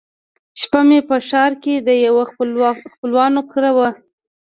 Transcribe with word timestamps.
شپه 0.61 0.81
مې 0.87 0.99
په 1.09 1.15
ښار 1.27 1.51
کښې 1.63 1.75
د 1.87 1.89
يوه 2.05 2.23
خپلوان 2.91 3.33
کره 3.51 3.71
وه. 3.77 3.89